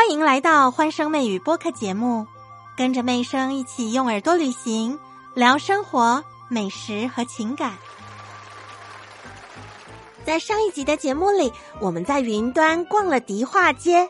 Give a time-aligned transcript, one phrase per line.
[0.00, 2.26] 欢迎来到欢声妹语播客节目，
[2.74, 4.98] 跟着妹声一起用耳朵旅行，
[5.34, 7.76] 聊生活、美食和情感。
[10.24, 14.08] 在上一集的节目里，我们在云端逛了迪化街，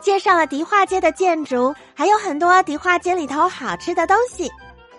[0.00, 4.50] 介绍了迪化街的建筑，还有很多迪化街里头好吃的东西。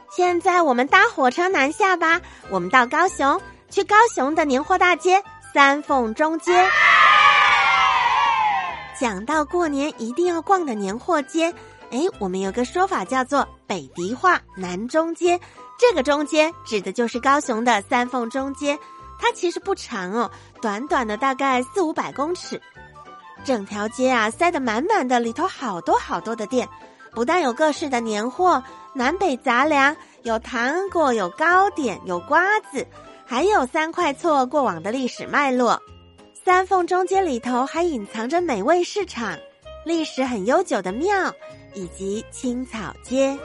[0.10, 5.22] 现在我们搭火车南下吧，我们到高雄，去高雄的年货大街
[5.54, 6.66] 三凤中街。
[9.00, 11.54] 讲到过年一定要逛的年货街，
[11.90, 15.40] 哎，我们有个说法叫做北迪化、南中街。
[15.80, 18.78] 这个中街指的就是高雄的三凤中街，
[19.18, 20.30] 它其实不长哦，
[20.62, 22.62] 短短的大概四五百公尺。
[23.46, 26.68] 整条街啊塞得满满的，里头好多好多的店，
[27.14, 28.62] 不但有各式的年货、
[28.94, 32.86] 南北杂粮，有糖果、有糕点、有瓜子，
[33.26, 35.82] 还有三块厝过往的历史脉络。
[36.46, 39.38] 三凤中街里头还隐藏着美味市场、
[39.86, 41.32] 历史很悠久的庙
[41.74, 43.38] 以及青草街。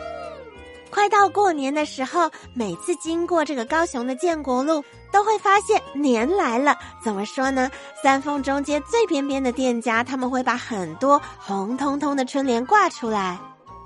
[0.91, 6.77] 快到过年的时候，每次经过这个高雄的建国路，都会发现年来了。
[7.03, 7.69] 怎么说呢？
[8.01, 13.39] 三凤中街最边边的店家，他们会把很多红彤彤的春联挂出来。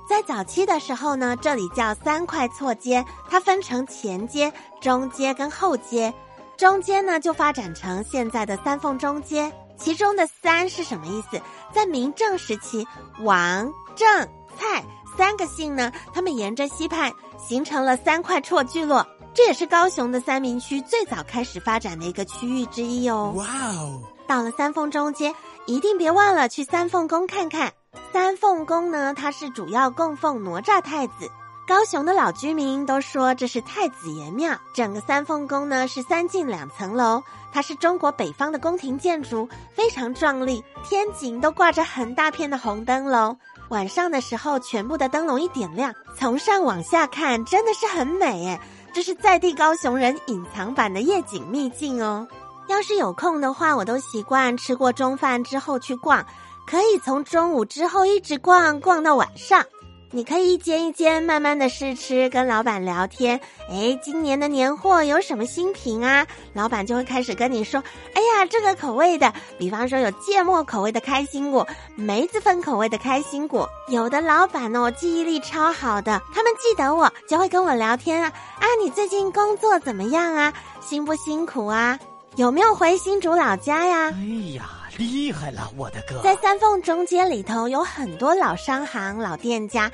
[0.07, 6.13] 在早期的时候呢，这里叫三块厝街，它分成前街、中街跟后街。
[6.59, 9.51] 中间呢，就发展成现在的三凤中街。
[9.77, 11.41] 其中的“三”是什么意思？
[11.73, 12.85] 在明正时期，
[13.21, 14.29] 王、郑、
[14.59, 14.85] 蔡
[15.17, 23.33] 三个姓呢，他们沿着西畔形成了三块厝聚落，这也是高雄的三明区最早开始发展的一个区域之一哦。
[23.37, 24.03] 哇哦！
[24.27, 25.33] 到了三凤中街，
[25.67, 27.73] 一定别忘了去三凤宫看看。
[28.13, 31.31] 三凤宫呢，它是主要供奉哪吒太子。
[31.69, 34.59] 高雄的老居民都说这是太子爷庙。
[34.73, 43.37] 整个三凤宫呢是三进两层楼，它是中国北方的宫廷建筑，非常壮丽，天井都挂着很大片的红灯笼。
[43.69, 48.59] 晚上的时候，全部的灯笼一点亮，从上往下看，真的是很美诶。
[48.95, 52.27] 这是在地高雄人隐藏版的夜景秘境哦。
[52.69, 56.25] 要是有空的话，我都习惯吃过中饭之后去逛，
[56.67, 59.63] 可以从中午之后一直逛逛到晚上。
[60.11, 63.39] 你可以一间一间慢慢的试吃，跟老板聊天。
[63.69, 66.27] 哎，今年的年货有什么新品啊？
[66.55, 67.83] 老板就会开始跟你说
[68.17, 73.69] ：“哎呀，这个口味的，比方说有芥末口味的开心果，梅子粉口味的开心果。
[73.89, 78.33] 有的老板呢哦，记忆力超好的，他们记得我，就会跟我聊天啊。
[78.61, 80.55] 啊，你最近工作怎么样啊？
[80.81, 81.99] 辛不辛苦啊？
[82.37, 84.11] 有没有回新竹老家呀？
[84.15, 86.21] 哎呀！”厉害了，我的哥！
[86.23, 89.91] 在三凤中街里头有很多老商行、老店家，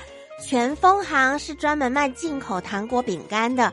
[0.47, 3.72] 全丰行是专门卖进口糖果饼干的，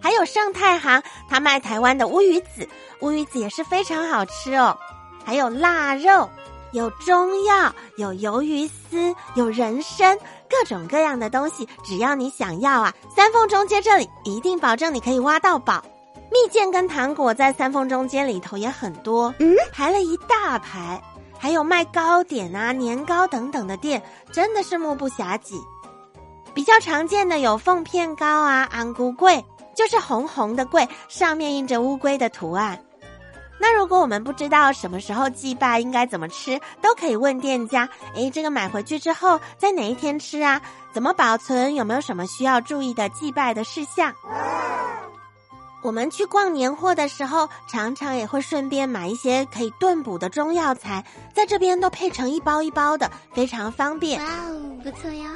[0.00, 2.68] 还有盛泰行，他卖台湾的乌鱼子，
[3.00, 4.78] 乌鱼子也是非常好吃哦。
[5.24, 6.28] 还有腊肉，
[6.72, 10.16] 有中药，有鱿鱼丝，有人参，
[10.48, 15.84] 各种各样的东西，只要你想要啊，三凤中街这里一定保证你可以挖到宝。
[16.30, 21.02] 蜜饯跟糖果在三凤中间里头也很多，嗯，排了一大排，
[21.38, 24.00] 还有卖糕点啊、年糕等等的店，
[24.32, 25.54] 真的是目不暇接。
[26.54, 32.80] 比较常见的有凤片糕啊、安菇桂，就是红红的桂，上面印着乌龟的图案。
[33.58, 37.88] 那如果我们不知道什么时候祭拜应该怎么吃，都可以问店家。
[38.14, 40.60] 诶，这个买回去之后在哪一天吃啊？
[40.92, 41.74] 怎么保存？
[41.74, 44.12] 有没有什么需要注意的祭拜的事项？
[45.82, 51.04] 我们去逛年货的时候，常常也会顺便买一些可以炖补的中药材，
[51.34, 54.20] 在这边都配成一包一包的，非常方便。
[54.20, 55.30] 哇哦，不错哟！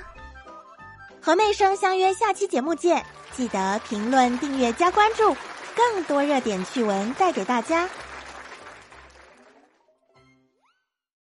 [1.21, 5.35] 和妹生相约下期节目见，记得评论、订阅、加关注，
[5.75, 7.89] 更多热点趣闻带给大家。